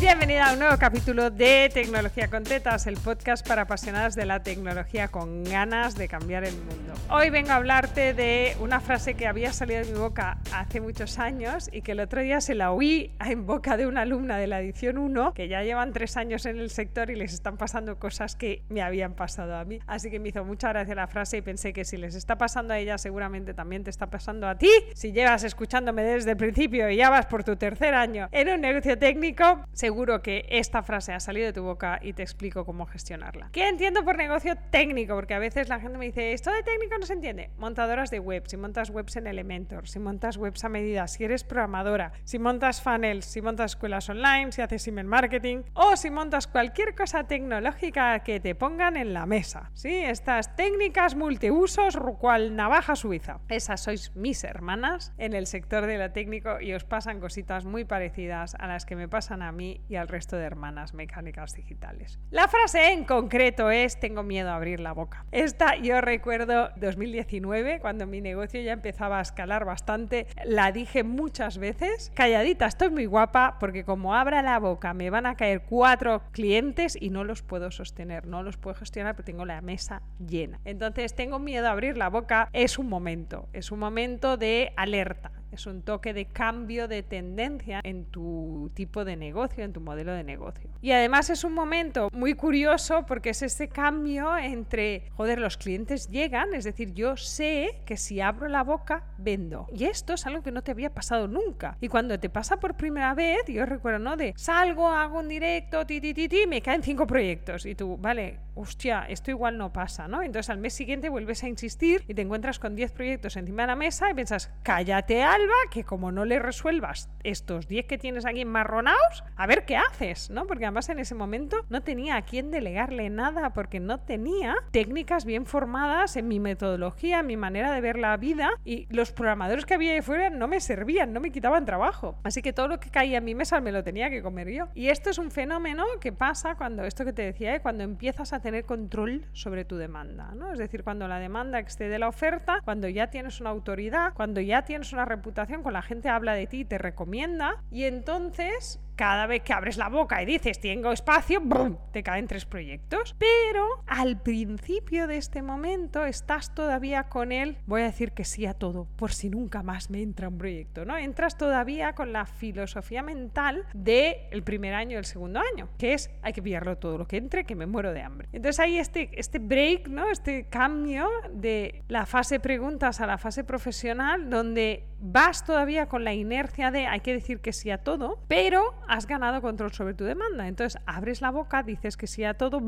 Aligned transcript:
Bienvenida 0.00 0.48
a 0.48 0.52
un 0.54 0.60
nuevo 0.60 0.78
capítulo 0.78 1.28
de 1.28 1.70
Tecnología 1.74 2.30
con 2.30 2.42
Tetas, 2.42 2.86
el 2.86 2.96
podcast 2.96 3.46
para 3.46 3.62
apasionadas 3.62 4.14
de 4.14 4.24
la 4.24 4.42
tecnología 4.42 5.08
con 5.08 5.44
ganas 5.44 5.94
de 5.94 6.08
cambiar 6.08 6.42
el 6.44 6.54
mundo. 6.54 6.94
Hoy 7.10 7.28
vengo 7.28 7.50
a 7.50 7.56
hablarte 7.56 8.14
de 8.14 8.56
una 8.60 8.80
frase 8.80 9.12
que 9.12 9.26
había 9.26 9.52
salido 9.52 9.84
de 9.84 9.92
mi 9.92 9.98
boca 9.98 10.38
hace 10.54 10.80
muchos 10.80 11.18
años 11.18 11.68
y 11.70 11.82
que 11.82 11.92
el 11.92 12.00
otro 12.00 12.22
día 12.22 12.40
se 12.40 12.54
la 12.54 12.72
oí 12.72 13.12
en 13.22 13.44
boca 13.44 13.76
de 13.76 13.86
una 13.86 14.00
alumna 14.00 14.38
de 14.38 14.46
la 14.46 14.62
edición 14.62 14.96
1 14.96 15.34
que 15.34 15.48
ya 15.48 15.62
llevan 15.64 15.92
tres 15.92 16.16
años 16.16 16.46
en 16.46 16.58
el 16.58 16.70
sector 16.70 17.10
y 17.10 17.16
les 17.16 17.34
están 17.34 17.58
pasando 17.58 17.98
cosas 17.98 18.36
que 18.36 18.62
me 18.70 18.80
habían 18.80 19.12
pasado 19.12 19.54
a 19.54 19.66
mí. 19.66 19.80
Así 19.86 20.10
que 20.10 20.18
me 20.18 20.30
hizo 20.30 20.46
mucha 20.46 20.70
gracia 20.70 20.94
la 20.94 21.08
frase 21.08 21.36
y 21.36 21.42
pensé 21.42 21.74
que 21.74 21.84
si 21.84 21.98
les 21.98 22.14
está 22.14 22.38
pasando 22.38 22.72
a 22.72 22.78
ella 22.78 22.96
seguramente 22.96 23.52
también 23.52 23.84
te 23.84 23.90
está 23.90 24.08
pasando 24.08 24.48
a 24.48 24.56
ti. 24.56 24.70
Si 24.94 25.12
llevas 25.12 25.44
escuchándome 25.44 26.04
desde 26.04 26.30
el 26.30 26.36
principio 26.38 26.88
y 26.88 26.96
ya 26.96 27.10
vas 27.10 27.26
por 27.26 27.44
tu 27.44 27.56
tercer 27.56 27.92
año 27.92 28.30
en 28.32 28.48
un 28.48 28.62
negocio 28.62 28.96
técnico, 28.96 29.60
seguro 29.90 30.22
que 30.22 30.46
esta 30.50 30.84
frase 30.84 31.12
ha 31.12 31.18
salido 31.18 31.46
de 31.46 31.52
tu 31.52 31.64
boca 31.64 31.98
y 32.00 32.12
te 32.12 32.22
explico 32.22 32.64
cómo 32.64 32.86
gestionarla. 32.86 33.48
¿Qué 33.50 33.68
entiendo 33.68 34.04
por 34.04 34.16
negocio 34.16 34.54
técnico? 34.70 35.16
Porque 35.16 35.34
a 35.34 35.40
veces 35.40 35.68
la 35.68 35.80
gente 35.80 35.98
me 35.98 36.04
dice, 36.04 36.32
esto 36.32 36.52
de 36.52 36.62
técnico 36.62 36.96
no 36.96 37.06
se 37.06 37.14
entiende. 37.14 37.50
Montadoras 37.58 38.08
de 38.12 38.20
web, 38.20 38.44
si 38.46 38.56
montas 38.56 38.90
webs 38.90 39.16
en 39.16 39.26
Elementor, 39.26 39.88
si 39.88 39.98
montas 39.98 40.36
webs 40.36 40.62
a 40.62 40.68
medida, 40.68 41.08
si 41.08 41.24
eres 41.24 41.42
programadora, 41.42 42.12
si 42.22 42.38
montas 42.38 42.80
funnels, 42.80 43.24
si 43.24 43.42
montas 43.42 43.72
escuelas 43.72 44.08
online, 44.08 44.52
si 44.52 44.62
haces 44.62 44.86
email 44.86 45.08
marketing 45.08 45.64
o 45.74 45.96
si 45.96 46.08
montas 46.08 46.46
cualquier 46.46 46.94
cosa 46.94 47.24
tecnológica 47.24 48.20
que 48.20 48.38
te 48.38 48.54
pongan 48.54 48.96
en 48.96 49.12
la 49.12 49.26
mesa. 49.26 49.72
¿sí? 49.74 49.92
Estas 49.92 50.54
técnicas 50.54 51.16
multiusos, 51.16 51.98
cual 52.20 52.54
navaja 52.54 52.94
suiza. 52.94 53.40
Esas 53.48 53.80
sois 53.80 54.14
mis 54.14 54.44
hermanas 54.44 55.12
en 55.18 55.32
el 55.32 55.48
sector 55.48 55.86
de 55.86 55.98
lo 55.98 56.12
técnico 56.12 56.60
y 56.60 56.74
os 56.74 56.84
pasan 56.84 57.18
cositas 57.18 57.64
muy 57.64 57.84
parecidas 57.84 58.54
a 58.54 58.68
las 58.68 58.86
que 58.86 58.94
me 58.94 59.08
pasan 59.08 59.42
a 59.42 59.50
mí 59.50 59.79
y 59.88 59.96
al 59.96 60.08
resto 60.08 60.36
de 60.36 60.44
hermanas 60.44 60.94
mecánicas 60.94 61.54
digitales. 61.54 62.18
La 62.30 62.48
frase 62.48 62.92
en 62.92 63.04
concreto 63.04 63.70
es 63.70 63.98
tengo 63.98 64.22
miedo 64.22 64.50
a 64.50 64.56
abrir 64.56 64.80
la 64.80 64.92
boca. 64.92 65.24
Esta 65.32 65.76
yo 65.76 66.00
recuerdo 66.00 66.70
2019, 66.76 67.80
cuando 67.80 68.06
mi 68.06 68.20
negocio 68.20 68.60
ya 68.60 68.72
empezaba 68.72 69.18
a 69.18 69.22
escalar 69.22 69.64
bastante, 69.64 70.26
la 70.44 70.72
dije 70.72 71.04
muchas 71.04 71.58
veces, 71.58 72.12
calladita, 72.14 72.66
estoy 72.66 72.90
muy 72.90 73.06
guapa 73.06 73.56
porque 73.58 73.84
como 73.84 74.14
abra 74.14 74.42
la 74.42 74.58
boca 74.58 74.94
me 74.94 75.10
van 75.10 75.26
a 75.26 75.36
caer 75.36 75.62
cuatro 75.62 76.22
clientes 76.32 76.96
y 77.00 77.10
no 77.10 77.24
los 77.24 77.42
puedo 77.42 77.70
sostener, 77.70 78.26
no 78.26 78.42
los 78.42 78.56
puedo 78.56 78.76
gestionar 78.76 79.14
porque 79.14 79.32
tengo 79.32 79.44
la 79.44 79.60
mesa 79.60 80.02
llena. 80.18 80.60
Entonces 80.64 81.14
tengo 81.14 81.38
miedo 81.38 81.68
a 81.68 81.72
abrir 81.72 81.96
la 81.96 82.08
boca, 82.08 82.48
es 82.52 82.78
un 82.78 82.88
momento, 82.88 83.48
es 83.52 83.70
un 83.70 83.78
momento 83.78 84.36
de 84.36 84.72
alerta 84.76 85.32
es 85.52 85.66
un 85.66 85.82
toque 85.82 86.14
de 86.14 86.26
cambio 86.26 86.88
de 86.88 87.02
tendencia 87.02 87.80
en 87.82 88.04
tu 88.04 88.70
tipo 88.74 89.04
de 89.04 89.16
negocio, 89.16 89.64
en 89.64 89.72
tu 89.72 89.80
modelo 89.80 90.12
de 90.12 90.24
negocio. 90.24 90.70
Y 90.80 90.92
además 90.92 91.30
es 91.30 91.44
un 91.44 91.52
momento 91.52 92.08
muy 92.12 92.34
curioso 92.34 93.04
porque 93.06 93.30
es 93.30 93.42
ese 93.42 93.68
cambio 93.68 94.36
entre, 94.36 95.10
joder, 95.16 95.40
los 95.40 95.56
clientes 95.56 96.08
llegan, 96.08 96.54
es 96.54 96.64
decir, 96.64 96.92
yo 96.94 97.16
sé 97.16 97.80
que 97.84 97.96
si 97.96 98.20
abro 98.20 98.48
la 98.48 98.62
boca, 98.62 99.04
vendo. 99.18 99.66
Y 99.72 99.84
esto 99.84 100.14
es 100.14 100.26
algo 100.26 100.42
que 100.42 100.52
no 100.52 100.62
te 100.62 100.70
había 100.70 100.94
pasado 100.94 101.28
nunca. 101.28 101.76
Y 101.80 101.88
cuando 101.88 102.18
te 102.18 102.30
pasa 102.30 102.58
por 102.58 102.76
primera 102.76 103.14
vez, 103.14 103.40
yo 103.48 103.66
recuerdo, 103.66 103.98
¿no? 103.98 104.16
De 104.16 104.32
salgo, 104.36 104.88
hago 104.88 105.18
un 105.18 105.28
directo, 105.28 105.84
ti, 105.86 106.00
ti, 106.00 106.14
ti, 106.14 106.28
ti, 106.28 106.46
me 106.46 106.62
caen 106.62 106.82
cinco 106.82 107.06
proyectos. 107.06 107.66
Y 107.66 107.74
tú, 107.74 107.96
vale, 107.96 108.38
hostia, 108.54 109.04
esto 109.08 109.30
igual 109.30 109.58
no 109.58 109.72
pasa, 109.72 110.08
¿no? 110.08 110.22
Entonces 110.22 110.50
al 110.50 110.58
mes 110.58 110.74
siguiente 110.74 111.08
vuelves 111.08 111.42
a 111.44 111.48
insistir 111.48 112.04
y 112.08 112.14
te 112.14 112.22
encuentras 112.22 112.58
con 112.58 112.76
10 112.76 112.92
proyectos 112.92 113.36
encima 113.36 113.62
de 113.62 113.68
la 113.68 113.76
mesa 113.76 114.10
y 114.10 114.14
piensas, 114.14 114.50
cállate 114.62 115.22
Alba, 115.22 115.54
que 115.70 115.84
como 115.84 116.12
no 116.12 116.24
le 116.24 116.38
resuelvas 116.38 117.10
estos 117.24 117.68
10 117.68 117.86
que 117.86 117.98
tienes 117.98 118.26
aquí 118.26 118.40
enmarronados, 118.40 119.24
a 119.36 119.46
ver 119.46 119.64
qué 119.64 119.76
haces, 119.76 120.30
¿no? 120.30 120.46
Porque 120.46 120.64
además 120.64 120.88
en 120.88 120.98
ese 120.98 121.14
momento 121.14 121.64
no 121.68 121.82
tenía 121.82 122.16
a 122.16 122.22
quién 122.22 122.50
delegarle 122.50 123.10
nada 123.10 123.52
porque 123.52 123.80
no 123.80 124.00
tenía 124.00 124.56
técnicas 124.70 125.24
bien 125.24 125.46
formadas 125.46 126.16
en 126.16 126.28
mi 126.28 126.40
metodología, 126.40 127.20
en 127.20 127.26
mi 127.26 127.36
manera 127.36 127.72
de 127.72 127.80
ver 127.80 127.98
la 127.98 128.16
vida 128.16 128.50
y 128.64 128.86
los 128.90 129.12
programadores 129.12 129.66
que 129.66 129.74
había 129.74 129.92
de 129.92 130.02
fuera 130.02 130.30
no 130.30 130.48
me 130.48 130.60
servían, 130.60 131.12
no 131.12 131.20
me 131.20 131.30
quitaban 131.30 131.64
trabajo. 131.64 132.18
Así 132.22 132.42
que 132.42 132.52
todo 132.52 132.68
lo 132.68 132.80
que 132.80 132.90
caía 132.90 133.18
en 133.18 133.24
mi 133.24 133.34
mesa 133.34 133.60
me 133.60 133.72
lo 133.72 133.84
tenía 133.84 134.10
que 134.10 134.22
comer 134.22 134.50
yo. 134.50 134.68
Y 134.74 134.88
esto 134.88 135.10
es 135.10 135.18
un 135.18 135.30
fenómeno 135.30 135.84
que 136.00 136.12
pasa 136.12 136.54
cuando, 136.56 136.84
esto 136.84 137.04
que 137.04 137.12
te 137.12 137.22
decía, 137.22 137.54
¿eh? 137.54 137.60
cuando 137.60 137.84
empiezas 137.84 138.32
a 138.32 138.39
tener 138.40 138.64
control 138.64 139.26
sobre 139.32 139.64
tu 139.64 139.76
demanda, 139.76 140.32
¿no? 140.34 140.52
Es 140.52 140.58
decir, 140.58 140.84
cuando 140.84 141.08
la 141.08 141.18
demanda 141.18 141.58
excede 141.58 141.98
la 141.98 142.08
oferta, 142.08 142.60
cuando 142.64 142.88
ya 142.88 143.08
tienes 143.08 143.40
una 143.40 143.50
autoridad, 143.50 144.12
cuando 144.14 144.40
ya 144.40 144.62
tienes 144.62 144.92
una 144.92 145.04
reputación, 145.04 145.62
con 145.62 145.72
la 145.72 145.82
gente 145.82 146.08
habla 146.08 146.34
de 146.34 146.46
ti 146.46 146.60
y 146.60 146.64
te 146.64 146.78
recomienda, 146.78 147.62
y 147.70 147.84
entonces 147.84 148.80
cada 149.00 149.26
vez 149.26 149.42
que 149.42 149.54
abres 149.54 149.78
la 149.78 149.88
boca 149.88 150.22
y 150.22 150.26
dices 150.26 150.60
tengo 150.60 150.92
espacio, 150.92 151.42
te 151.90 152.02
caen 152.02 152.26
tres 152.26 152.44
proyectos. 152.44 153.16
Pero 153.18 153.66
al 153.86 154.20
principio 154.20 155.06
de 155.06 155.16
este 155.16 155.40
momento 155.40 156.04
estás 156.04 156.54
todavía 156.54 157.04
con 157.04 157.32
él, 157.32 157.56
voy 157.64 157.80
a 157.80 157.84
decir 157.84 158.12
que 158.12 158.26
sí 158.26 158.44
a 158.44 158.52
todo, 158.52 158.88
por 158.96 159.12
si 159.12 159.30
nunca 159.30 159.62
más 159.62 159.88
me 159.88 160.02
entra 160.02 160.28
un 160.28 160.36
proyecto, 160.36 160.84
¿no? 160.84 160.98
Entras 160.98 161.38
todavía 161.38 161.94
con 161.94 162.12
la 162.12 162.26
filosofía 162.26 163.02
mental 163.02 163.64
del 163.72 164.16
el 164.30 164.42
primer 164.42 164.74
año 164.74 164.92
y 164.92 164.96
el 164.96 165.06
segundo 165.06 165.40
año, 165.54 165.70
que 165.78 165.94
es 165.94 166.10
hay 166.20 166.34
que 166.34 166.42
pillarlo 166.42 166.76
todo 166.76 166.98
lo 166.98 167.06
que 167.06 167.16
entre, 167.16 167.44
que 167.44 167.56
me 167.56 167.64
muero 167.64 167.94
de 167.94 168.02
hambre. 168.02 168.28
Entonces 168.32 168.60
hay 168.60 168.76
este, 168.76 169.08
este 169.14 169.38
break, 169.38 169.88
¿no? 169.88 170.10
Este 170.10 170.44
cambio 170.44 171.08
de 171.32 171.84
la 171.88 172.04
fase 172.04 172.38
preguntas 172.38 173.00
a 173.00 173.06
la 173.06 173.16
fase 173.16 173.44
profesional, 173.44 174.28
donde 174.28 174.89
vas 175.00 175.44
todavía 175.44 175.86
con 175.86 176.04
la 176.04 176.14
inercia 176.14 176.70
de 176.70 176.86
hay 176.86 177.00
que 177.00 177.12
decir 177.12 177.40
que 177.40 177.52
sí 177.52 177.70
a 177.70 177.78
todo, 177.78 178.18
pero 178.28 178.74
has 178.88 179.06
ganado 179.06 179.40
control 179.40 179.72
sobre 179.72 179.94
tu 179.94 180.04
demanda. 180.04 180.46
Entonces 180.46 180.80
abres 180.86 181.20
la 181.20 181.30
boca, 181.30 181.62
dices 181.62 181.96
que 181.96 182.06
sí 182.06 182.24
a 182.24 182.34
todo 182.34 182.60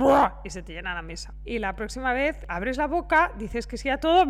y 0.44 0.50
se 0.50 0.62
te 0.62 0.72
llena 0.72 0.94
la 0.94 1.02
mesa. 1.02 1.34
Y 1.44 1.58
la 1.58 1.74
próxima 1.74 2.12
vez 2.12 2.44
abres 2.48 2.76
la 2.76 2.86
boca, 2.86 3.32
dices 3.38 3.66
que 3.66 3.76
sí 3.76 3.88
a 3.88 3.98
todo 3.98 4.22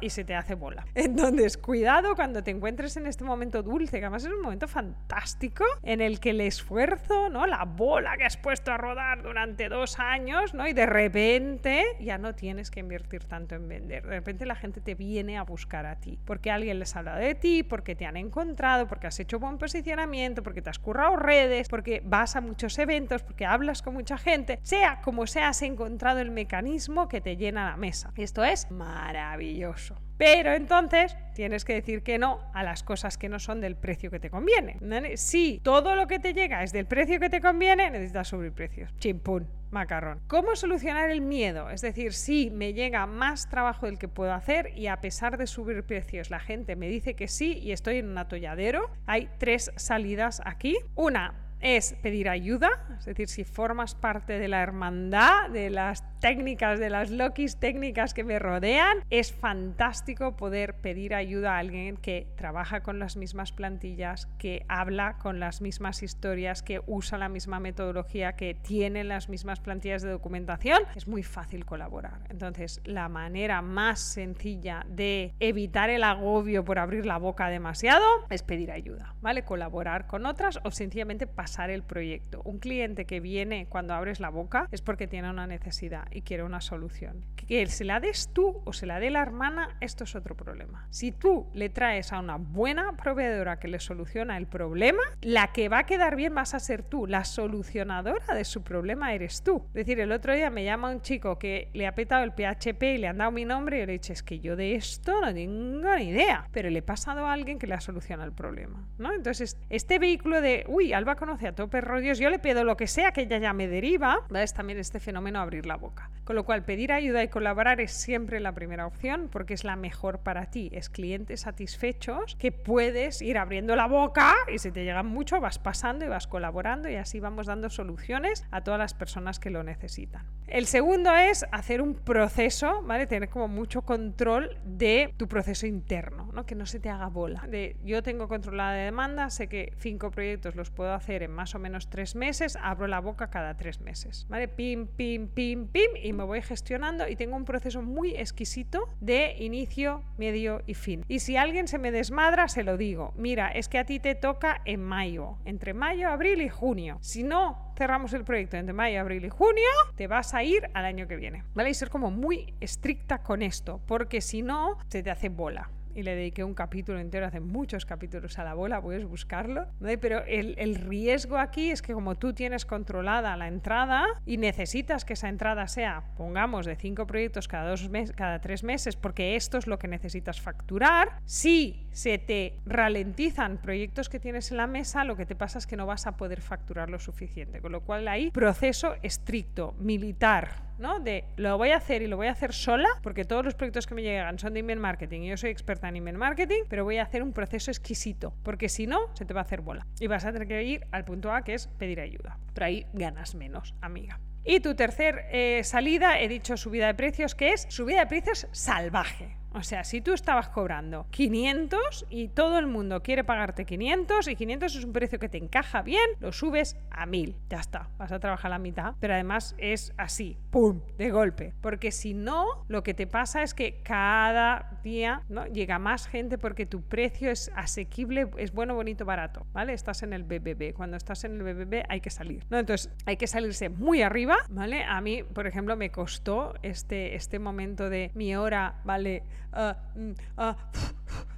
y 0.00 0.10
se 0.10 0.24
te 0.24 0.34
hace 0.34 0.54
bola. 0.54 0.86
Entonces, 0.94 1.56
cuidado 1.56 2.14
cuando 2.14 2.42
te 2.42 2.50
encuentres 2.50 2.96
en 2.96 3.06
este 3.06 3.24
momento 3.24 3.62
dulce, 3.62 3.98
que 3.98 4.04
además 4.04 4.24
es 4.24 4.32
un 4.32 4.42
momento 4.42 4.68
fantástico 4.68 5.64
en 5.82 6.00
el 6.00 6.20
que 6.20 6.30
el 6.30 6.40
esfuerzo, 6.40 7.28
¿no? 7.30 7.46
la 7.46 7.64
bola 7.64 8.16
que 8.16 8.24
has 8.24 8.36
puesto 8.36 8.72
a 8.72 8.76
rodar 8.76 9.22
durante 9.22 9.68
dos 9.68 9.98
años, 9.98 10.54
¿no? 10.54 10.66
y 10.66 10.72
de 10.72 10.86
repente 10.86 11.84
ya 12.00 12.18
no 12.18 12.34
tienes 12.34 12.70
que 12.70 12.80
invertir 12.80 13.24
tanto 13.24 13.54
en 13.54 13.68
vender. 13.68 14.04
De 14.04 14.10
repente 14.10 14.46
la 14.46 14.54
gente 14.54 14.80
te 14.80 14.94
viene 14.94 15.38
a 15.38 15.42
buscar 15.42 15.86
a 15.86 15.96
ti 15.96 16.18
porque 16.24 16.50
alguien 16.50 16.78
les 16.78 16.94
habla 16.94 17.16
de 17.16 17.34
ti, 17.34 17.47
porque 17.68 17.94
te 17.94 18.06
han 18.06 18.16
encontrado, 18.16 18.86
porque 18.86 19.06
has 19.06 19.20
hecho 19.20 19.38
buen 19.38 19.58
posicionamiento, 19.58 20.42
porque 20.42 20.62
te 20.62 20.70
has 20.70 20.78
currado 20.78 21.16
redes, 21.16 21.68
porque 21.68 22.02
vas 22.04 22.36
a 22.36 22.40
muchos 22.40 22.78
eventos, 22.78 23.22
porque 23.22 23.46
hablas 23.46 23.82
con 23.82 23.94
mucha 23.94 24.18
gente, 24.18 24.58
sea 24.62 25.00
como 25.02 25.26
sea, 25.26 25.48
has 25.48 25.62
encontrado 25.62 26.20
el 26.20 26.30
mecanismo 26.30 27.08
que 27.08 27.20
te 27.20 27.36
llena 27.36 27.70
la 27.70 27.76
mesa. 27.76 28.12
Esto 28.16 28.44
es 28.44 28.70
maravilloso. 28.70 29.96
Pero 30.18 30.52
entonces 30.52 31.16
tienes 31.34 31.64
que 31.64 31.74
decir 31.74 32.02
que 32.02 32.18
no 32.18 32.40
a 32.52 32.64
las 32.64 32.82
cosas 32.82 33.16
que 33.16 33.28
no 33.28 33.38
son 33.38 33.60
del 33.60 33.76
precio 33.76 34.10
que 34.10 34.18
te 34.18 34.28
conviene. 34.28 34.76
Si 35.16 35.60
todo 35.62 35.94
lo 35.94 36.06
que 36.08 36.18
te 36.18 36.34
llega 36.34 36.62
es 36.62 36.72
del 36.72 36.86
precio 36.86 37.20
que 37.20 37.30
te 37.30 37.40
conviene, 37.40 37.90
necesitas 37.90 38.28
subir 38.28 38.52
precios. 38.52 38.92
Chimpún, 38.98 39.46
macarrón. 39.70 40.20
¿Cómo 40.26 40.56
solucionar 40.56 41.10
el 41.10 41.20
miedo? 41.20 41.70
Es 41.70 41.80
decir, 41.80 42.12
si 42.12 42.50
me 42.50 42.74
llega 42.74 43.06
más 43.06 43.48
trabajo 43.48 43.86
del 43.86 43.98
que 43.98 44.08
puedo 44.08 44.32
hacer 44.32 44.76
y 44.76 44.88
a 44.88 45.00
pesar 45.00 45.38
de 45.38 45.46
subir 45.46 45.84
precios 45.84 46.30
la 46.30 46.40
gente 46.40 46.74
me 46.74 46.88
dice 46.88 47.14
que 47.14 47.28
sí 47.28 47.58
y 47.58 47.70
estoy 47.70 47.98
en 47.98 48.08
un 48.08 48.18
atolladero, 48.18 48.90
hay 49.06 49.28
tres 49.38 49.70
salidas 49.76 50.42
aquí. 50.44 50.76
Una, 50.96 51.34
es 51.60 51.94
pedir 52.02 52.28
ayuda, 52.28 52.68
es 52.98 53.06
decir, 53.06 53.28
si 53.28 53.44
formas 53.44 53.94
parte 53.94 54.38
de 54.38 54.48
la 54.48 54.62
hermandad, 54.62 55.50
de 55.50 55.70
las 55.70 56.04
técnicas, 56.20 56.78
de 56.78 56.90
las 56.90 57.10
Lokis 57.10 57.56
técnicas 57.58 58.14
que 58.14 58.24
me 58.24 58.38
rodean, 58.38 58.98
es 59.10 59.32
fantástico 59.32 60.36
poder 60.36 60.74
pedir 60.74 61.14
ayuda 61.14 61.54
a 61.54 61.58
alguien 61.58 61.96
que 61.96 62.28
trabaja 62.36 62.80
con 62.80 62.98
las 62.98 63.16
mismas 63.16 63.52
plantillas, 63.52 64.26
que 64.38 64.64
habla 64.68 65.18
con 65.18 65.40
las 65.40 65.60
mismas 65.60 66.02
historias, 66.02 66.62
que 66.62 66.80
usa 66.86 67.18
la 67.18 67.28
misma 67.28 67.60
metodología, 67.60 68.34
que 68.34 68.54
tiene 68.54 69.04
las 69.04 69.28
mismas 69.28 69.60
plantillas 69.60 70.02
de 70.02 70.10
documentación. 70.10 70.82
Es 70.96 71.08
muy 71.08 71.22
fácil 71.22 71.64
colaborar. 71.64 72.20
Entonces, 72.28 72.80
la 72.84 73.08
manera 73.08 73.62
más 73.62 74.00
sencilla 74.00 74.84
de 74.88 75.34
evitar 75.40 75.90
el 75.90 76.02
agobio 76.02 76.64
por 76.64 76.78
abrir 76.78 77.06
la 77.06 77.18
boca 77.18 77.48
demasiado 77.48 78.04
es 78.30 78.42
pedir 78.42 78.70
ayuda, 78.70 79.14
¿vale? 79.20 79.44
Colaborar 79.44 80.06
con 80.06 80.26
otras 80.26 80.60
o 80.64 80.70
sencillamente 80.70 81.26
pasar 81.26 81.70
el 81.70 81.82
proyecto. 81.82 82.42
Un 82.44 82.58
cliente 82.58 83.04
que 83.04 83.20
viene 83.20 83.66
cuando 83.68 83.94
abres 83.94 84.20
la 84.20 84.30
boca 84.30 84.68
es 84.70 84.82
porque 84.82 85.06
tiene 85.06 85.30
una 85.30 85.46
necesidad 85.46 86.07
y 86.12 86.22
quiere 86.22 86.44
una 86.44 86.60
solución. 86.60 87.24
Que 87.36 87.66
se 87.66 87.84
la 87.84 87.98
des 88.00 88.30
tú 88.32 88.62
o 88.64 88.72
se 88.72 88.86
la 88.86 89.00
dé 89.00 89.10
la 89.10 89.22
hermana, 89.22 89.76
esto 89.80 90.04
es 90.04 90.14
otro 90.14 90.36
problema. 90.36 90.86
Si 90.90 91.12
tú 91.12 91.48
le 91.54 91.68
traes 91.70 92.12
a 92.12 92.20
una 92.20 92.36
buena 92.36 92.96
proveedora 92.96 93.58
que 93.58 93.68
le 93.68 93.80
soluciona 93.80 94.36
el 94.36 94.46
problema, 94.46 95.02
la 95.22 95.52
que 95.52 95.68
va 95.68 95.80
a 95.80 95.86
quedar 95.86 96.14
bien 96.14 96.34
vas 96.34 96.54
a 96.54 96.60
ser 96.60 96.82
tú. 96.82 97.06
La 97.06 97.24
solucionadora 97.24 98.34
de 98.34 98.44
su 98.44 98.62
problema 98.62 99.14
eres 99.14 99.42
tú. 99.42 99.64
Es 99.68 99.86
decir, 99.86 100.00
el 100.00 100.12
otro 100.12 100.34
día 100.34 100.50
me 100.50 100.64
llama 100.64 100.90
un 100.90 101.00
chico 101.00 101.38
que 101.38 101.70
le 101.72 101.86
ha 101.86 101.94
petado 101.94 102.22
el 102.24 102.32
PHP 102.32 102.82
y 102.82 102.98
le 102.98 103.08
han 103.08 103.18
dado 103.18 103.30
mi 103.30 103.44
nombre 103.44 103.82
y 103.82 103.86
le 103.86 103.92
he 103.94 103.98
dicho, 103.98 104.12
es 104.12 104.22
que 104.22 104.40
yo 104.40 104.54
de 104.56 104.74
esto 104.74 105.20
no 105.20 105.32
tengo 105.32 105.96
ni 105.96 106.10
idea, 106.10 106.46
pero 106.52 106.70
le 106.70 106.80
he 106.80 106.82
pasado 106.82 107.26
a 107.26 107.32
alguien 107.32 107.58
que 107.58 107.66
le 107.66 107.74
ha 107.74 107.78
el 107.88 108.32
problema. 108.32 108.86
¿no? 108.98 109.12
Entonces, 109.12 109.56
este 109.70 109.98
vehículo 109.98 110.40
de, 110.40 110.64
uy, 110.68 110.92
Alba 110.92 111.16
conoce 111.16 111.48
a 111.48 111.54
tope 111.54 111.80
rollos, 111.80 112.18
yo 112.18 112.30
le 112.30 112.38
pido 112.38 112.64
lo 112.64 112.76
que 112.76 112.86
sea 112.86 113.12
que 113.12 113.22
ella 113.22 113.38
ya 113.38 113.52
me 113.52 113.66
deriva, 113.68 114.20
es 114.34 114.54
también 114.54 114.78
este 114.78 115.00
fenómeno 115.00 115.40
abrir 115.40 115.66
la 115.66 115.76
boca. 115.76 115.97
Con 116.28 116.36
lo 116.36 116.44
cual, 116.44 116.62
pedir 116.62 116.92
ayuda 116.92 117.22
y 117.22 117.28
colaborar 117.28 117.80
es 117.80 117.90
siempre 117.90 118.38
la 118.38 118.52
primera 118.52 118.86
opción 118.86 119.30
porque 119.32 119.54
es 119.54 119.64
la 119.64 119.76
mejor 119.76 120.18
para 120.18 120.50
ti. 120.50 120.68
Es 120.74 120.90
clientes 120.90 121.40
satisfechos 121.40 122.36
que 122.38 122.52
puedes 122.52 123.22
ir 123.22 123.38
abriendo 123.38 123.74
la 123.76 123.86
boca 123.86 124.34
y 124.52 124.58
si 124.58 124.70
te 124.70 124.84
llegan 124.84 125.06
mucho 125.06 125.40
vas 125.40 125.58
pasando 125.58 126.04
y 126.04 126.08
vas 126.08 126.26
colaborando 126.26 126.90
y 126.90 126.96
así 126.96 127.18
vamos 127.18 127.46
dando 127.46 127.70
soluciones 127.70 128.44
a 128.50 128.62
todas 128.62 128.78
las 128.78 128.92
personas 128.92 129.40
que 129.40 129.48
lo 129.48 129.62
necesitan. 129.62 130.26
El 130.48 130.66
segundo 130.66 131.14
es 131.14 131.46
hacer 131.50 131.82
un 131.82 131.94
proceso, 131.94 132.82
¿vale? 132.82 133.06
Tener 133.06 133.28
como 133.28 133.48
mucho 133.48 133.82
control 133.82 134.58
de 134.64 135.14
tu 135.16 135.28
proceso 135.28 135.66
interno, 135.66 136.30
¿no? 136.32 136.46
Que 136.46 136.54
no 136.54 136.66
se 136.66 136.80
te 136.80 136.88
haga 136.88 137.08
bola. 137.08 137.44
De, 137.48 137.76
yo 137.84 138.02
tengo 138.02 138.28
controlada 138.28 138.72
de 138.72 138.84
demanda, 138.84 139.30
sé 139.30 139.48
que 139.48 139.72
cinco 139.78 140.10
proyectos 140.10 140.56
los 140.56 140.70
puedo 140.70 140.92
hacer 140.92 141.22
en 141.22 141.32
más 141.32 141.54
o 141.54 141.58
menos 141.58 141.90
tres 141.90 142.14
meses, 142.14 142.56
abro 142.62 142.86
la 142.86 143.00
boca 143.00 143.28
cada 143.28 143.56
tres 143.56 143.80
meses, 143.80 144.26
¿vale? 144.28 144.48
Pim, 144.48 144.86
pim, 144.86 145.28
pim, 145.28 145.66
pim, 145.68 145.87
y 146.02 146.12
me 146.12 146.24
voy 146.24 146.42
gestionando 146.42 147.08
y 147.08 147.16
tengo 147.16 147.36
un 147.36 147.44
proceso 147.44 147.82
muy 147.82 148.14
exquisito 148.14 148.88
de 149.00 149.34
inicio, 149.38 150.02
medio 150.16 150.62
y 150.66 150.74
fin. 150.74 151.04
Y 151.08 151.20
si 151.20 151.36
alguien 151.36 151.68
se 151.68 151.78
me 151.78 151.90
desmadra, 151.90 152.48
se 152.48 152.64
lo 152.64 152.76
digo. 152.76 153.12
Mira, 153.16 153.48
es 153.48 153.68
que 153.68 153.78
a 153.78 153.84
ti 153.84 154.00
te 154.00 154.14
toca 154.14 154.60
en 154.64 154.82
mayo, 154.82 155.36
entre 155.44 155.74
mayo, 155.74 156.08
abril 156.08 156.42
y 156.42 156.48
junio. 156.48 156.98
Si 157.00 157.22
no 157.22 157.72
cerramos 157.76 158.12
el 158.12 158.24
proyecto 158.24 158.56
entre 158.56 158.72
mayo, 158.72 159.00
abril 159.00 159.24
y 159.24 159.30
junio, 159.30 159.68
te 159.96 160.06
vas 160.06 160.34
a 160.34 160.42
ir 160.42 160.68
al 160.74 160.84
año 160.84 161.06
que 161.06 161.16
viene. 161.16 161.44
¿Vale? 161.54 161.70
Y 161.70 161.74
ser 161.74 161.90
como 161.90 162.10
muy 162.10 162.54
estricta 162.60 163.22
con 163.22 163.42
esto, 163.42 163.80
porque 163.86 164.20
si 164.20 164.42
no, 164.42 164.78
se 164.88 165.02
te 165.02 165.10
hace 165.10 165.28
bola 165.28 165.70
y 165.94 166.02
le 166.02 166.14
dediqué 166.14 166.44
un 166.44 166.54
capítulo 166.54 166.98
entero, 166.98 167.26
hace 167.26 167.40
muchos 167.40 167.84
capítulos 167.86 168.38
a 168.38 168.44
la 168.44 168.54
bola, 168.54 168.80
puedes 168.80 169.04
buscarlo. 169.04 169.66
Pero 170.00 170.24
el, 170.26 170.54
el, 170.58 170.74
riesgo 170.76 171.38
aquí 171.38 171.70
es 171.70 171.82
que 171.82 171.92
como 171.92 172.14
tú 172.14 172.32
tienes 172.32 172.64
controlada 172.64 173.36
la 173.36 173.48
entrada 173.48 174.06
y 174.26 174.36
necesitas 174.36 175.04
que 175.04 175.14
esa 175.14 175.28
entrada 175.28 175.66
sea, 175.68 176.04
pongamos, 176.16 176.66
de 176.66 176.76
cinco 176.76 177.06
proyectos 177.06 177.48
cada, 177.48 177.70
dos 177.70 177.88
meses, 177.88 178.14
cada 178.14 178.40
tres 178.40 178.62
meses, 178.62 178.96
porque 178.96 179.36
esto 179.36 179.58
es 179.58 179.66
lo 179.66 179.78
que 179.78 179.88
necesitas 179.88 180.40
facturar, 180.40 181.20
si 181.24 181.86
se 181.92 182.18
te 182.18 182.54
ralentizan 182.64 183.58
proyectos 183.58 184.08
que 184.08 184.20
tienes 184.20 184.50
en 184.50 184.58
la 184.58 184.66
mesa, 184.66 185.04
lo 185.04 185.16
que 185.16 185.26
te 185.26 185.34
pasa 185.34 185.58
es 185.58 185.66
que 185.66 185.76
no 185.76 185.86
vas 185.86 186.06
a 186.06 186.16
poder 186.16 186.40
facturar 186.40 186.90
lo 186.90 186.98
suficiente. 186.98 187.60
Con 187.60 187.72
lo 187.72 187.80
cual 187.80 188.06
hay 188.08 188.30
proceso 188.30 188.94
estricto, 189.02 189.74
militar, 189.78 190.68
¿no? 190.78 191.00
De 191.00 191.24
lo 191.36 191.58
voy 191.58 191.70
a 191.70 191.76
hacer 191.76 192.02
y 192.02 192.06
lo 192.06 192.16
voy 192.16 192.28
a 192.28 192.32
hacer 192.32 192.52
sola, 192.52 192.88
porque 193.02 193.24
todos 193.24 193.44
los 193.44 193.54
proyectos 193.54 193.86
que 193.86 193.94
me 193.94 194.02
llegan 194.02 194.38
son 194.38 194.54
de 194.54 194.60
email 194.60 194.78
marketing 194.78 195.22
y 195.22 195.28
yo 195.28 195.36
soy 195.36 195.50
experta 195.78 196.10
en 196.10 196.16
marketing, 196.16 196.62
pero 196.68 196.84
voy 196.84 196.98
a 196.98 197.02
hacer 197.02 197.22
un 197.22 197.32
proceso 197.32 197.70
exquisito, 197.70 198.34
porque 198.42 198.68
si 198.68 198.86
no, 198.86 199.14
se 199.14 199.24
te 199.24 199.34
va 199.34 199.40
a 199.40 199.44
hacer 199.44 199.60
bola. 199.60 199.86
Y 200.00 200.06
vas 200.06 200.24
a 200.24 200.32
tener 200.32 200.48
que 200.48 200.62
ir 200.64 200.86
al 200.90 201.04
punto 201.04 201.32
A, 201.32 201.42
que 201.42 201.54
es 201.54 201.68
pedir 201.78 202.00
ayuda. 202.00 202.38
Pero 202.54 202.66
ahí 202.66 202.86
ganas 202.92 203.34
menos, 203.34 203.74
amiga. 203.80 204.20
Y 204.44 204.60
tu 204.60 204.74
tercer 204.74 205.26
eh, 205.30 205.62
salida, 205.64 206.20
he 206.20 206.28
dicho 206.28 206.56
subida 206.56 206.86
de 206.86 206.94
precios, 206.94 207.34
que 207.34 207.52
es 207.52 207.66
subida 207.68 208.00
de 208.00 208.06
precios 208.06 208.46
salvaje. 208.52 209.38
O 209.54 209.62
sea, 209.62 209.82
si 209.82 210.00
tú 210.00 210.12
estabas 210.12 210.50
cobrando 210.50 211.06
500 211.10 212.06
y 212.10 212.28
todo 212.28 212.58
el 212.58 212.66
mundo 212.66 213.02
quiere 213.02 213.24
pagarte 213.24 213.64
500 213.64 214.28
y 214.28 214.36
500 214.36 214.76
es 214.76 214.84
un 214.84 214.92
precio 214.92 215.18
que 215.18 215.28
te 215.28 215.38
encaja 215.38 215.80
bien, 215.82 216.04
lo 216.20 216.32
subes 216.32 216.76
a 216.90 217.06
1000. 217.06 217.34
Ya 217.48 217.58
está, 217.58 217.88
vas 217.98 218.12
a 218.12 218.20
trabajar 218.20 218.50
la 218.50 218.58
mitad, 218.58 218.94
pero 219.00 219.14
además 219.14 219.54
es 219.58 219.94
así, 219.96 220.36
¡pum!, 220.50 220.82
de 220.98 221.10
golpe. 221.10 221.54
Porque 221.62 221.92
si 221.92 222.12
no, 222.12 222.44
lo 222.68 222.82
que 222.82 222.92
te 222.92 223.06
pasa 223.06 223.42
es 223.42 223.54
que 223.54 223.80
cada 223.82 224.78
día 224.84 225.22
llega 225.52 225.78
más 225.78 226.06
gente 226.06 226.36
porque 226.36 226.66
tu 226.66 226.82
precio 226.82 227.30
es 227.30 227.50
asequible, 227.56 228.28
es 228.36 228.52
bueno, 228.52 228.74
bonito, 228.74 229.06
barato, 229.06 229.46
¿vale? 229.52 229.72
Estás 229.72 230.02
en 230.02 230.12
el 230.12 230.24
BBB. 230.24 230.74
Cuando 230.74 230.96
estás 230.96 231.24
en 231.24 231.40
el 231.40 231.42
BBB 231.42 231.84
hay 231.88 232.00
que 232.00 232.10
salir. 232.10 232.44
Entonces 232.50 232.92
hay 233.06 233.16
que 233.16 233.26
salirse 233.26 233.70
muy 233.70 234.02
arriba, 234.02 234.27
¿vale? 234.50 234.84
A 234.84 235.00
mí, 235.00 235.22
por 235.22 235.46
ejemplo, 235.46 235.76
me 235.76 235.90
costó 235.90 236.54
este, 236.62 237.14
este 237.14 237.38
momento 237.38 237.88
de 237.88 238.10
mi 238.14 238.34
hora, 238.36 238.80
¿vale? 238.84 239.22
uh, 239.52 240.42
uh, 240.42 240.54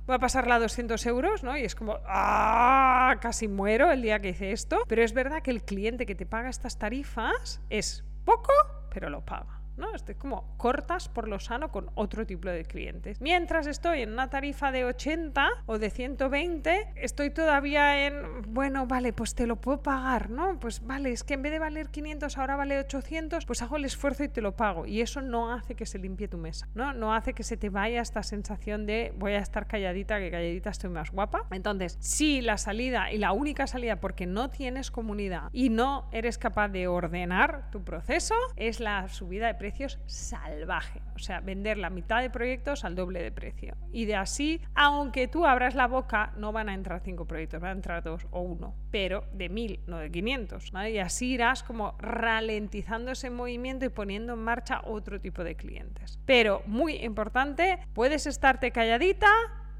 voy 0.06 0.16
a 0.16 0.18
pasarla 0.18 0.56
a 0.56 0.58
200 0.58 1.04
euros, 1.06 1.42
¿no? 1.42 1.56
Y 1.56 1.64
es 1.64 1.74
como, 1.74 1.98
¡ah! 2.06 3.16
Casi 3.20 3.48
muero 3.48 3.90
el 3.90 4.02
día 4.02 4.20
que 4.20 4.30
hice 4.30 4.52
esto. 4.52 4.78
Pero 4.88 5.02
es 5.02 5.12
verdad 5.12 5.42
que 5.42 5.50
el 5.50 5.62
cliente 5.62 6.06
que 6.06 6.14
te 6.14 6.26
paga 6.26 6.48
estas 6.48 6.78
tarifas 6.78 7.60
es 7.70 8.04
poco, 8.24 8.52
pero 8.92 9.10
lo 9.10 9.24
paga. 9.24 9.59
¿No? 9.80 9.94
Estoy 9.94 10.14
como 10.14 10.56
cortas 10.56 11.08
por 11.08 11.26
lo 11.26 11.40
sano 11.40 11.72
con 11.72 11.90
otro 11.94 12.26
tipo 12.26 12.48
de 12.48 12.64
clientes. 12.64 13.20
Mientras 13.20 13.66
estoy 13.66 14.02
en 14.02 14.12
una 14.12 14.30
tarifa 14.30 14.70
de 14.70 14.84
80 14.84 15.48
o 15.66 15.78
de 15.78 15.90
120, 15.90 16.92
estoy 16.96 17.30
todavía 17.30 18.06
en, 18.06 18.42
bueno, 18.48 18.86
vale, 18.86 19.12
pues 19.12 19.34
te 19.34 19.46
lo 19.46 19.56
puedo 19.56 19.82
pagar, 19.82 20.30
¿no? 20.30 20.58
Pues 20.60 20.84
vale, 20.86 21.10
es 21.10 21.24
que 21.24 21.34
en 21.34 21.42
vez 21.42 21.52
de 21.52 21.58
valer 21.58 21.88
500 21.88 22.36
ahora 22.38 22.56
vale 22.56 22.78
800, 22.78 23.46
pues 23.46 23.62
hago 23.62 23.76
el 23.76 23.84
esfuerzo 23.84 24.24
y 24.24 24.28
te 24.28 24.42
lo 24.42 24.54
pago. 24.54 24.86
Y 24.86 25.00
eso 25.00 25.22
no 25.22 25.52
hace 25.52 25.74
que 25.74 25.86
se 25.86 25.98
limpie 25.98 26.28
tu 26.28 26.36
mesa, 26.36 26.68
¿no? 26.74 26.92
No 26.92 27.14
hace 27.14 27.32
que 27.32 27.42
se 27.42 27.56
te 27.56 27.70
vaya 27.70 28.02
esta 28.02 28.22
sensación 28.22 28.86
de 28.86 29.12
voy 29.16 29.32
a 29.32 29.38
estar 29.38 29.66
calladita, 29.66 30.18
que 30.18 30.30
calladita 30.30 30.70
estoy 30.70 30.90
más 30.90 31.10
guapa. 31.10 31.46
Entonces, 31.50 31.96
si 32.00 32.42
la 32.42 32.58
salida 32.58 33.10
y 33.12 33.18
la 33.18 33.32
única 33.32 33.66
salida 33.66 33.96
porque 33.96 34.26
no 34.26 34.50
tienes 34.50 34.90
comunidad 34.90 35.48
y 35.52 35.70
no 35.70 36.08
eres 36.12 36.36
capaz 36.36 36.68
de 36.68 36.86
ordenar 36.86 37.70
tu 37.70 37.82
proceso, 37.82 38.34
es 38.56 38.80
la 38.80 39.08
subida 39.08 39.46
de 39.46 39.54
precios 39.54 39.69
salvaje. 40.06 41.02
O 41.14 41.18
sea, 41.18 41.40
vender 41.40 41.78
la 41.78 41.90
mitad 41.90 42.20
de 42.20 42.30
proyectos 42.30 42.84
al 42.84 42.94
doble 42.94 43.22
de 43.22 43.32
precio. 43.32 43.76
Y 43.92 44.06
de 44.06 44.16
así, 44.16 44.60
aunque 44.74 45.28
tú 45.28 45.46
abras 45.46 45.74
la 45.74 45.86
boca, 45.86 46.32
no 46.36 46.52
van 46.52 46.68
a 46.68 46.74
entrar 46.74 47.00
cinco 47.04 47.26
proyectos, 47.26 47.60
van 47.60 47.70
a 47.70 47.74
entrar 47.74 48.02
dos 48.02 48.26
o 48.30 48.40
uno, 48.40 48.74
pero 48.90 49.24
de 49.32 49.48
mil, 49.48 49.80
no 49.86 49.98
de 49.98 50.10
500. 50.10 50.72
Y 50.90 50.98
así 50.98 51.32
irás 51.32 51.62
como 51.62 51.96
ralentizando 51.98 53.12
ese 53.12 53.30
movimiento 53.30 53.84
y 53.84 53.90
poniendo 53.90 54.34
en 54.34 54.40
marcha 54.40 54.80
otro 54.84 55.20
tipo 55.20 55.44
de 55.44 55.56
clientes. 55.56 56.18
Pero 56.24 56.62
muy 56.66 56.96
importante, 56.96 57.78
puedes 57.92 58.26
estarte 58.26 58.70
calladita 58.70 59.28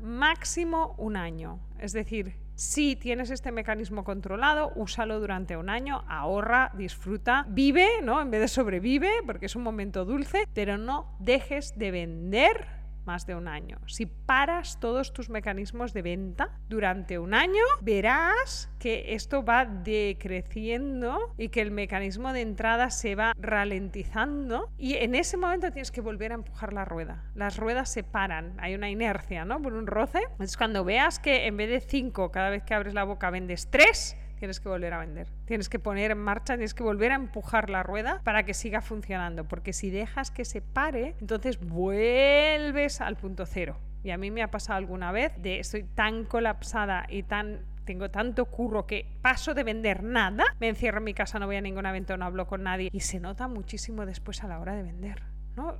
máximo 0.00 0.94
un 0.98 1.16
año. 1.16 1.60
Es 1.78 1.92
decir, 1.92 2.34
si 2.60 2.94
tienes 2.94 3.30
este 3.30 3.52
mecanismo 3.52 4.04
controlado, 4.04 4.70
úsalo 4.74 5.18
durante 5.18 5.56
un 5.56 5.70
año, 5.70 6.04
ahorra, 6.06 6.70
disfruta, 6.74 7.46
vive, 7.48 7.88
¿no? 8.02 8.20
En 8.20 8.30
vez 8.30 8.42
de 8.42 8.48
sobrevive, 8.48 9.10
porque 9.24 9.46
es 9.46 9.56
un 9.56 9.62
momento 9.62 10.04
dulce, 10.04 10.46
pero 10.52 10.76
no 10.76 11.16
dejes 11.20 11.72
de 11.78 11.90
vender 11.90 12.79
más 13.04 13.26
de 13.26 13.34
un 13.34 13.48
año. 13.48 13.78
Si 13.86 14.06
paras 14.06 14.78
todos 14.80 15.12
tus 15.12 15.30
mecanismos 15.30 15.92
de 15.92 16.02
venta 16.02 16.58
durante 16.68 17.18
un 17.18 17.34
año, 17.34 17.62
verás 17.80 18.70
que 18.78 19.14
esto 19.14 19.44
va 19.44 19.64
decreciendo 19.64 21.34
y 21.36 21.48
que 21.48 21.60
el 21.60 21.70
mecanismo 21.70 22.32
de 22.32 22.40
entrada 22.40 22.90
se 22.90 23.14
va 23.14 23.34
ralentizando 23.38 24.70
y 24.78 24.94
en 24.94 25.14
ese 25.14 25.36
momento 25.36 25.70
tienes 25.70 25.90
que 25.90 26.00
volver 26.00 26.32
a 26.32 26.36
empujar 26.36 26.72
la 26.72 26.84
rueda. 26.84 27.24
Las 27.34 27.56
ruedas 27.56 27.90
se 27.90 28.02
paran, 28.02 28.54
hay 28.58 28.74
una 28.74 28.90
inercia, 28.90 29.44
¿no? 29.44 29.60
Por 29.60 29.74
un 29.74 29.86
roce. 29.86 30.20
Entonces 30.32 30.56
cuando 30.56 30.84
veas 30.84 31.18
que 31.18 31.46
en 31.46 31.56
vez 31.56 31.68
de 31.68 31.80
cinco 31.80 32.30
cada 32.30 32.50
vez 32.50 32.62
que 32.62 32.74
abres 32.74 32.94
la 32.94 33.04
boca 33.04 33.30
vendes 33.30 33.68
tres, 33.70 34.16
tienes 34.40 34.58
que 34.58 34.68
volver 34.70 34.94
a 34.94 34.98
vender. 34.98 35.28
Tienes 35.44 35.68
que 35.68 35.78
poner 35.78 36.10
en 36.10 36.18
marcha, 36.18 36.54
tienes 36.54 36.72
que 36.74 36.82
volver 36.82 37.12
a 37.12 37.14
empujar 37.14 37.68
la 37.68 37.82
rueda 37.82 38.22
para 38.24 38.44
que 38.44 38.54
siga 38.54 38.80
funcionando, 38.80 39.46
porque 39.46 39.74
si 39.74 39.90
dejas 39.90 40.30
que 40.30 40.46
se 40.46 40.62
pare, 40.62 41.14
entonces 41.20 41.60
vuelves 41.60 43.02
al 43.02 43.16
punto 43.16 43.44
cero. 43.44 43.78
Y 44.02 44.10
a 44.10 44.16
mí 44.16 44.30
me 44.30 44.42
ha 44.42 44.50
pasado 44.50 44.78
alguna 44.78 45.12
vez 45.12 45.32
de 45.42 45.60
estoy 45.60 45.84
tan 45.84 46.24
colapsada 46.24 47.06
y 47.10 47.22
tan 47.22 47.66
tengo 47.84 48.10
tanto 48.10 48.46
curro 48.46 48.86
que 48.86 49.06
paso 49.20 49.52
de 49.52 49.62
vender 49.62 50.02
nada, 50.02 50.44
me 50.58 50.68
encierro 50.68 50.98
en 50.98 51.04
mi 51.04 51.14
casa, 51.14 51.38
no 51.38 51.46
voy 51.46 51.56
a 51.56 51.60
ningún 51.60 51.86
evento, 51.86 52.16
no 52.16 52.24
hablo 52.24 52.46
con 52.46 52.62
nadie 52.62 52.88
y 52.92 53.00
se 53.00 53.20
nota 53.20 53.46
muchísimo 53.46 54.06
después 54.06 54.42
a 54.42 54.48
la 54.48 54.58
hora 54.58 54.74
de 54.74 54.84
vender. 54.84 55.29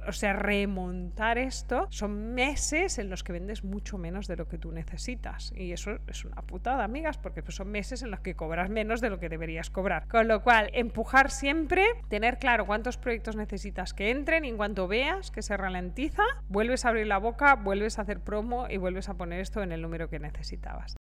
O 0.06 0.12
sea, 0.12 0.32
remontar 0.32 1.38
esto 1.38 1.87
son 1.90 2.34
meses 2.34 2.99
en 2.99 3.10
los 3.10 3.25
que 3.25 3.32
vendes 3.32 3.64
mucho 3.64 3.99
menos 3.99 4.26
de 4.26 4.37
lo 4.37 4.49
que 4.49 4.58
tú 4.58 4.72
necesitas. 4.72 5.52
Y 5.56 5.72
eso 5.72 5.99
es 6.06 6.25
una 6.25 6.42
putada, 6.42 6.84
amigas, 6.84 7.18
porque 7.18 7.42
pues, 7.42 7.56
son 7.56 7.70
meses 7.70 8.02
en 8.02 8.10
los 8.10 8.20
que 8.20 8.34
cobras 8.34 8.70
menos 8.70 9.00
de 9.00 9.10
lo 9.10 9.18
que 9.18 9.28
deberías 9.28 9.70
cobrar. 9.70 10.06
Con 10.08 10.28
lo 10.28 10.42
cual, 10.42 10.70
empujar 10.72 11.30
siempre, 11.30 11.84
tener 12.08 12.38
claro 12.38 12.66
cuántos 12.66 12.96
proyectos 12.96 13.37
necesitas 13.37 13.94
que 13.94 14.10
entren 14.10 14.44
y 14.44 14.49
en 14.49 14.56
cuanto 14.56 14.88
veas 14.88 15.30
que 15.30 15.42
se 15.42 15.56
ralentiza, 15.56 16.22
vuelves 16.49 16.84
a 16.84 16.90
abrir 16.90 17.06
la 17.06 17.18
boca, 17.18 17.54
vuelves 17.54 17.99
a 17.99 18.02
hacer 18.02 18.20
promo 18.20 18.68
y 18.68 18.76
vuelves 18.76 19.08
a 19.08 19.14
poner 19.14 19.40
esto 19.40 19.62
en 19.62 19.72
el 19.72 19.82
número 19.82 20.08
que 20.08 20.18
necesitabas. 20.18 21.00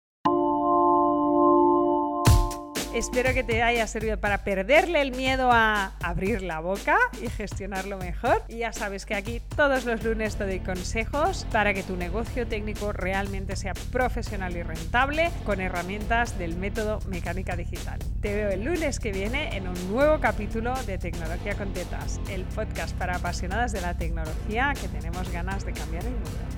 Espero 2.98 3.32
que 3.32 3.44
te 3.44 3.62
haya 3.62 3.86
servido 3.86 4.18
para 4.18 4.38
perderle 4.42 5.00
el 5.00 5.12
miedo 5.12 5.52
a 5.52 5.92
abrir 6.02 6.42
la 6.42 6.58
boca 6.58 6.98
y 7.22 7.28
gestionarlo 7.28 7.96
mejor. 7.96 8.42
Y 8.48 8.58
ya 8.58 8.72
sabes 8.72 9.06
que 9.06 9.14
aquí 9.14 9.40
todos 9.54 9.84
los 9.84 10.02
lunes 10.02 10.34
te 10.34 10.44
doy 10.44 10.58
consejos 10.58 11.46
para 11.52 11.72
que 11.74 11.84
tu 11.84 11.94
negocio 11.94 12.48
técnico 12.48 12.92
realmente 12.92 13.54
sea 13.54 13.74
profesional 13.92 14.56
y 14.56 14.64
rentable 14.64 15.30
con 15.46 15.60
herramientas 15.60 16.40
del 16.40 16.56
método 16.56 16.98
mecánica 17.06 17.54
digital. 17.54 18.00
Te 18.20 18.34
veo 18.34 18.50
el 18.50 18.64
lunes 18.64 18.98
que 18.98 19.12
viene 19.12 19.56
en 19.56 19.68
un 19.68 19.92
nuevo 19.92 20.18
capítulo 20.18 20.74
de 20.82 20.98
Tecnología 20.98 21.54
con 21.54 21.72
Tetas, 21.72 22.20
el 22.28 22.42
podcast 22.46 22.96
para 22.96 23.14
apasionadas 23.14 23.70
de 23.70 23.80
la 23.80 23.96
tecnología 23.96 24.72
que 24.74 24.88
tenemos 24.88 25.30
ganas 25.30 25.64
de 25.64 25.72
cambiar 25.72 26.04
el 26.04 26.14
mundo. 26.14 26.57